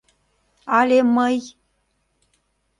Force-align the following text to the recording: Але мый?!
Але 0.79 0.97
мый?! 1.15 1.37